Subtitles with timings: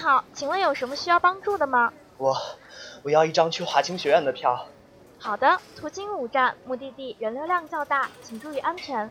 [0.00, 1.92] 好，请问有什么需要帮助的吗？
[2.16, 2.34] 我
[3.02, 4.66] 我要一张去华清学院的票。
[5.18, 9.10] 好的，途经五站，目的地人流量较大，请注意安全。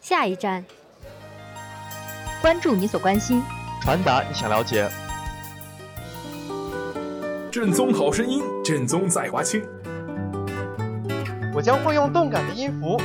[0.00, 0.64] 下一站，
[2.40, 3.42] 关注你所关心，
[3.82, 4.88] 传达你想了解。
[7.50, 9.60] 正宗好声音，正宗在华清。
[11.60, 12.96] 我将会用动感的音符，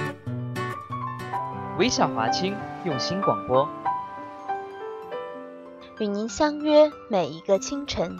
[1.78, 3.67] 微笑华清，用心广播，
[6.00, 8.16] 与您相约每一个清晨。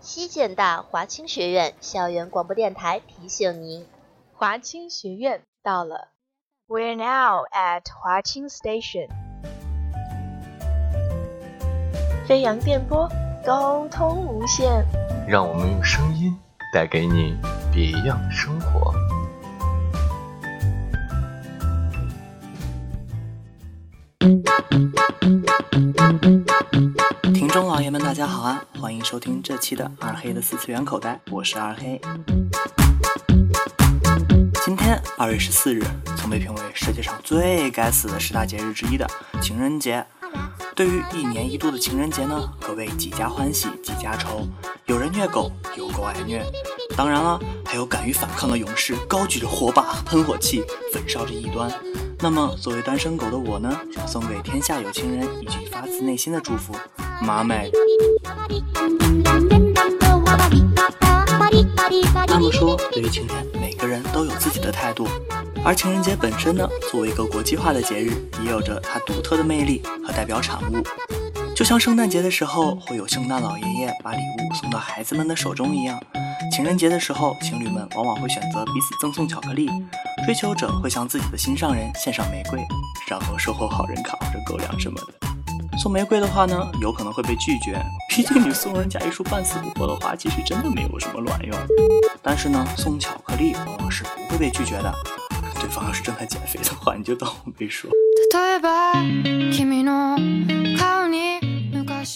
[0.00, 3.86] 西建大华清学院校园广播电台提醒您，
[4.34, 6.08] 华清学院到了。
[6.68, 9.08] We're now at 华清 Station。
[12.26, 13.08] 飞扬电波，
[13.46, 14.84] 沟通无限。
[15.28, 16.34] 让我们用声音
[16.72, 17.36] 带给你
[17.70, 18.94] 别样的生活。
[27.34, 28.64] 听众老爷们，大家好啊！
[28.80, 32.00] 欢迎收听这期的二黑的四次元口袋，我是二黑。
[34.64, 35.82] 今天二月十四日，
[36.16, 39.06] 曾被评为世界上最该死的十大节日之一的
[39.42, 40.06] 情人节。
[40.74, 44.48] 对于一年一度的情人节呢，可谓几家欢喜几家愁。
[44.88, 46.42] 有人虐狗，有狗爱虐。
[46.96, 51.70] 当然了，还有敢于反抗的勇士，高举着火把、喷火器，焚烧着异端。
[52.20, 56.74] 那么，作为单身狗的我呢，想送给天下有情人一句发自内心的祝福：
[57.20, 57.70] 妈美。
[62.26, 65.06] 那么说，对于情人，每个人都有自己的态度。
[65.62, 68.10] 而情人节本身呢，作为一个国际化的节日，
[68.42, 70.82] 也有着它独特的魅力和代表产物。
[71.58, 76.00] 就像圣诞节的时候会有圣诞老爷爷把礼物送到孩子们的手中一样，
[76.52, 79.68] 情人节的时候，情侣们往往会选择彼此赠送巧克力，
[80.24, 82.64] 追求者会向自己的心上人献上玫瑰，
[83.08, 85.08] 然后售后好人卡或者狗粮什么的。
[85.76, 91.58] 送玫瑰的话呢，有可能会被拒绝，毕竟你送人家一束半死不活的花，其实真的没有什么卵用。
[92.22, 94.94] 但是呢，送巧克力往往是不会被拒绝的。
[95.60, 97.90] 对方要是正在减肥的话，你就当我没说。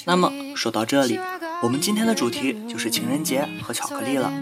[0.05, 1.19] 那么说到这里，
[1.63, 4.33] 我们今天的主题就是情人节和巧克力了。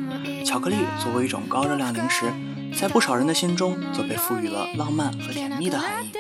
[0.44, 2.32] 巧克力作为一种高热量零食，
[2.78, 6.10] 在不少人的心中则被赋予了浪漫和甜蜜的含义，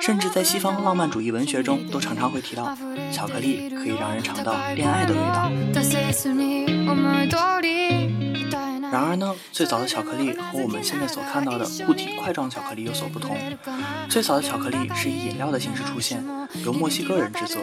[0.00, 2.76] 甚至在西方浪漫主义文学中都常常会提到，
[3.12, 5.50] 巧克力可以让人尝到恋爱的味道。
[8.90, 13.36] 然而呢，最早的巧克力和我们现在所看到的固体块状巧克力有所不同。
[14.08, 16.24] 最早的巧克力是以饮料的形式出现，
[16.64, 17.60] 由墨西哥人制作。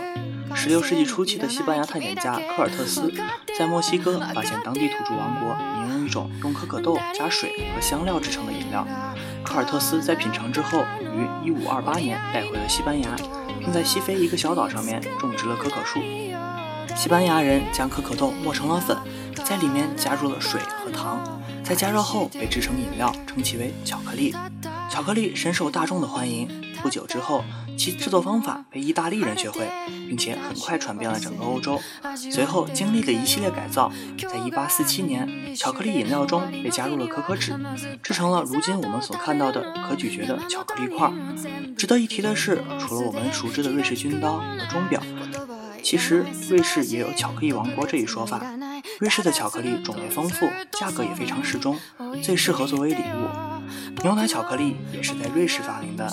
[0.54, 3.12] 十六世纪初期的西班牙探险家科尔特斯
[3.58, 8.88] 在墨西哥发现当地土著王国饮用一种用可可豆加水和香料制成的饮料。
[9.44, 13.10] 科尔特斯在品尝之后，于一五二八年带回了西班牙，
[13.60, 16.00] 并在西非一个小岛上面种植了可可树。
[16.96, 18.96] 西班牙人将可可豆磨成了粉，
[19.44, 24.34] 在里面加入了水和糖，在加热后被制成饮料，称其为巧克力。
[24.90, 26.48] 巧克力深受大众的欢迎。
[26.82, 27.44] 不久之后，
[27.76, 29.68] 其制作方法被意大利人学会，
[30.08, 31.82] 并且很快传遍了整个欧洲。
[32.16, 37.54] 随后经历了一系列改造，在1847年，巧克力饮料中被加入了可可脂，
[38.04, 41.12] 制成了如今我们所看到的可咀嚼的巧克力块。
[41.76, 45.02] 值得一提的是，除了我们熟知的瑞士军刀和钟表，
[45.82, 48.40] 其实瑞士也有巧克力王国这一说法。
[49.00, 50.48] 瑞士的巧克力种类丰富，
[50.80, 51.78] 价格也非常适中，
[52.24, 53.30] 最适合作为礼物。
[54.04, 56.12] 牛奶巧克力也是在瑞士发明的，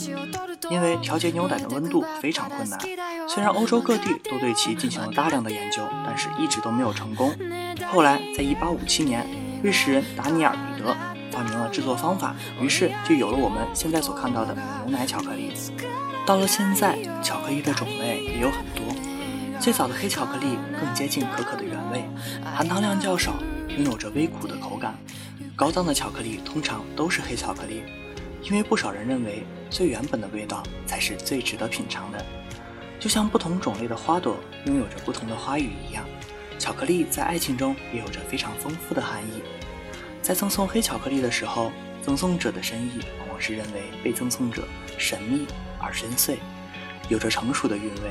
[0.70, 2.78] 因为调节牛奶的温度非常困难。
[3.28, 7.34] 虽然欧洲各地都对其进行了大量的研究，但是一直都没有成功。
[7.88, 9.26] 后来，在1857年，
[9.62, 10.96] 瑞士人达尼尔·彼得
[11.30, 14.54] 发明了制作方法，于是就有了我们现在所看到的
[14.86, 15.52] 牛奶巧克力。
[16.24, 18.94] 到了现在，巧克力的种类也有很多。
[19.62, 22.02] 最早的黑巧克力更接近可可的原味，
[22.44, 23.36] 含糖量较少，
[23.68, 24.98] 拥有着微苦的口感。
[25.54, 27.84] 高档的巧克力通常都是黑巧克力，
[28.42, 32.26] 因为不少人认为最原本的味道才是最值得品尝的。
[32.98, 34.36] 就像不同种类的花朵
[34.66, 36.04] 拥有着不同的花语一样，
[36.58, 39.44] 巧克力在爱情中也有着非常丰富的含义。
[40.20, 41.70] 在赠送黑巧克力的时候，
[42.04, 44.66] 赠送者的深意往往是认为被赠送者
[44.98, 45.46] 神秘
[45.78, 46.34] 而深邃，
[47.08, 48.10] 有着成熟的韵味。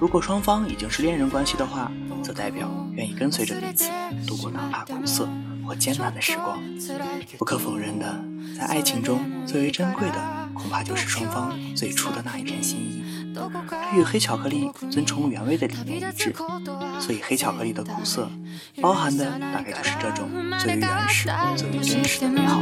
[0.00, 1.92] 如果双方已经是恋人关系的话，
[2.22, 3.90] 则代表愿意跟随着彼此
[4.26, 5.28] 度过哪怕苦涩
[5.62, 6.58] 或艰难的时光。
[7.36, 8.24] 不可否认的，
[8.56, 13.04] 在爱情中最为珍贵的，恐怕就是双方最初的那一片心意。
[13.34, 16.34] 这与黑巧克力遵从原味的理念一致，
[16.98, 18.26] 所以黑巧克力的苦涩，
[18.80, 22.58] 包含的大概就是这种最为原始、最为真实的美好。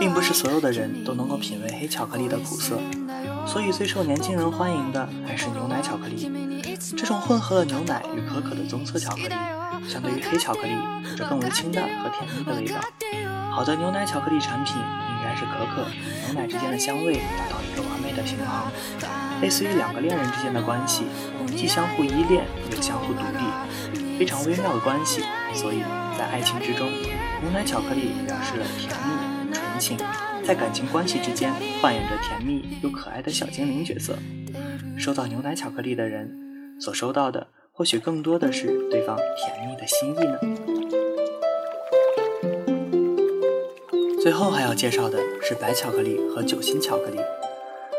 [0.00, 2.80] 并不是所有的人都能够品味黑巧克力的苦涩。
[3.46, 6.30] 所以最受年轻人欢迎的还是牛奶巧克力。
[6.96, 9.34] 这种混合了牛奶与可可的棕色巧克力，
[9.88, 10.72] 相对于黑巧克力，
[11.10, 12.80] 有着更为清淡和甜蜜的味道。
[13.50, 15.86] 好的牛奶巧克力产品应该是可可
[16.26, 18.70] 牛奶之间的香味达到一个完美的平衡，
[19.40, 21.04] 类似于两个恋人之间的关系，
[21.56, 25.22] 既相互依恋又相互独立，非常微妙的关系。
[25.54, 25.82] 所以
[26.18, 26.90] 在爱情之中，
[27.40, 29.98] 牛奶巧克力表示了甜蜜纯情。
[30.46, 31.52] 在感情关系之间
[31.82, 34.16] 扮演着甜蜜又可爱的小精灵角色，
[34.96, 36.30] 收到牛奶巧克力的人
[36.80, 40.38] 所收到的或许更多的是对方甜蜜的心意呢。
[44.22, 47.18] 最后还要介绍的是白巧克力和酒心巧克力。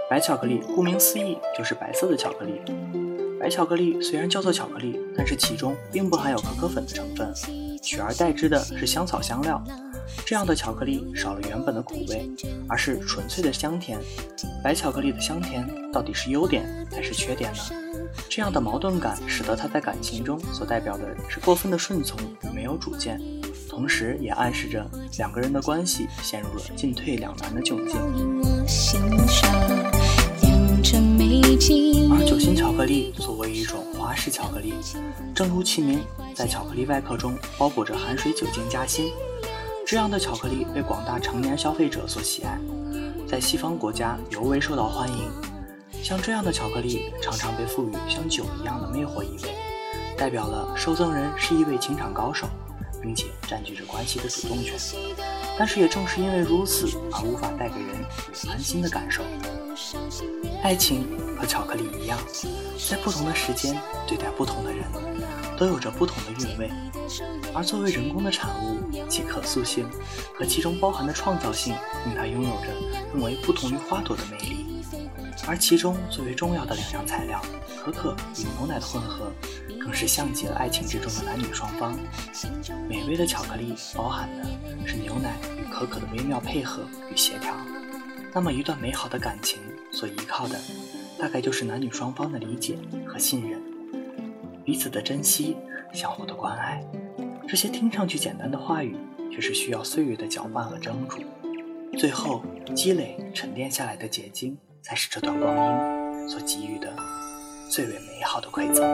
[0.09, 2.61] 白巧克力顾名思义就是白色的巧克力。
[3.37, 7.29] 白巧克力虽然叫做巧克力，但是其中并不含有可可粉的成分，
[7.83, 9.61] 取而代之的是香草香料。
[10.25, 12.29] 这样的巧克力少了原本的苦味，
[12.67, 13.99] 而是纯粹的香甜。
[14.63, 17.59] 白巧克力的香甜到底是优点还是缺点呢？
[18.29, 23.21] 这样的矛盾感使得它在感情中所代表的是过分的顺从与没有主见，
[23.69, 27.99] 同时也暗示着两个人的关系陷入了进退两难的窘境。
[32.09, 34.73] 而酒心巧克力作为一种花式巧克力，
[35.35, 35.99] 正如其名，
[36.33, 39.11] 在巧克力外壳中包裹着含水酒精夹心。
[39.87, 42.59] 这样的巧克力被广大成年消费者所喜爱，
[43.25, 45.31] 在西方国家尤为受到欢迎。
[46.03, 49.55] 像这样的巧克力常常被赋予像酒一样的魅惑意味，
[50.17, 52.49] 代表了受赠人是一位情场高手，
[53.01, 54.77] 并且占据着关系的主动权。
[55.57, 58.05] 但是也正是因为如此，而无法带给人
[58.49, 59.23] 安心的感受。
[60.63, 61.07] 爱情
[61.39, 62.19] 和巧克力一样，
[62.89, 64.83] 在不同的时间对待不同的人，
[65.57, 66.69] 都有着不同的韵味。
[67.57, 68.77] 而作为人工的产物，
[69.09, 69.89] 其可塑性
[70.35, 71.73] 和其中包含的创造性，
[72.05, 72.67] 令它拥有着
[73.11, 74.83] 更为不同于花朵的魅力。
[75.47, 77.41] 而其中最为重要的两样材料——
[77.83, 79.31] 可可与牛奶的混合，
[79.81, 81.97] 更是像极了爱情之中的男女双方。
[82.87, 87.55] 美味的巧克力包含的是牛奶与可可的微妙配合与协调。
[88.35, 89.57] 那么，一段美好的感情
[89.91, 90.59] 所依靠的，
[91.17, 92.77] 大概就是男女双方的理解
[93.07, 93.59] 和信任，
[94.63, 95.57] 彼此的珍惜。
[95.93, 96.83] 相互的关爱，
[97.47, 98.97] 这些听上去简单的话语，
[99.31, 101.21] 却是需要岁月的搅拌和蒸煮，
[101.97, 102.43] 最后
[102.75, 106.93] 积累沉淀下来的结晶，才是这段光阴所给予的
[107.69, 108.85] 最为美好的馈赠。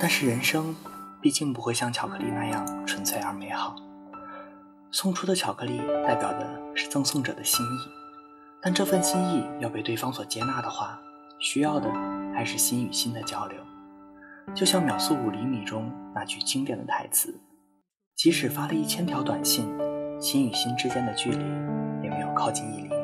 [0.00, 0.74] 但是人生
[1.20, 3.76] 毕竟不会像巧克力那样纯粹而美好，
[4.90, 7.88] 送出的巧克力代表的是赠送者的心意，
[8.60, 11.00] 但这份心意要被对方所接纳的话，
[11.38, 11.88] 需要的。
[12.32, 13.58] 还是心与心的交流，
[14.54, 17.34] 就像《秒速五厘米》中那句经典的台词
[18.16, 19.66] ：“即使发了一千条短信，
[20.20, 21.38] 心与心之间的距离
[22.02, 22.94] 也没有靠近一厘米。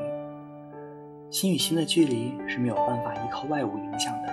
[1.31, 4.29] 心与心的距离是没有办法依靠外物影响的，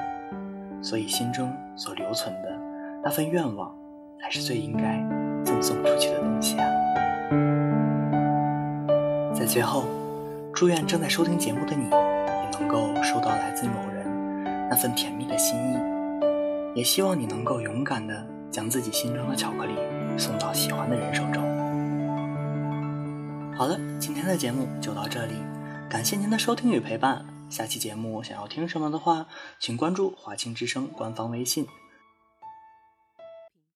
[0.81, 2.59] 所以心中所留存的
[3.03, 3.73] 那份愿望，
[4.19, 4.97] 才是最应该
[5.45, 6.67] 赠送出去的东西啊！”
[9.33, 9.85] 在最后，
[10.53, 14.03] 祝愿正在收听节目的你，也能够收到来自某人。
[14.69, 15.92] 那份甜蜜的心意，
[16.75, 19.73] 也希望你能够勇敢的将自己心中的巧克力
[20.17, 21.43] 送到喜欢的人手中。
[23.55, 25.33] 好了，今天的节目就到这里，
[25.89, 27.25] 感谢您的收听与陪伴。
[27.49, 29.27] 下期节目想要听什么的话，
[29.59, 31.67] 请关注华清之声官方微信。